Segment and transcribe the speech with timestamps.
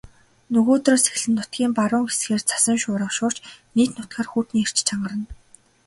[0.53, 3.37] Нөгөөдрөөс эхлэн нутгийн баруун хэсгээр цасан шуурга шуурч
[3.75, 5.25] нийт нутгаар хүйтний эрч чангарна.